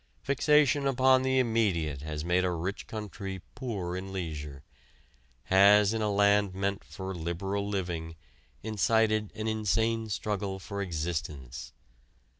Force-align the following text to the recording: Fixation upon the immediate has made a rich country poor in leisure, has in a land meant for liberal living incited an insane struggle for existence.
Fixation 0.23 0.87
upon 0.87 1.21
the 1.21 1.37
immediate 1.37 2.01
has 2.01 2.25
made 2.25 2.43
a 2.43 2.49
rich 2.49 2.87
country 2.87 3.43
poor 3.53 3.95
in 3.95 4.11
leisure, 4.11 4.63
has 5.43 5.93
in 5.93 6.01
a 6.01 6.09
land 6.11 6.55
meant 6.55 6.83
for 6.83 7.13
liberal 7.13 7.69
living 7.69 8.15
incited 8.63 9.31
an 9.35 9.47
insane 9.47 10.09
struggle 10.09 10.57
for 10.57 10.81
existence. 10.81 11.71